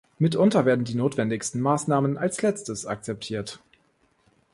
[0.17, 3.59] Mitunter werden die notwendigsten Maßnahmen als Letztes akzeptiert.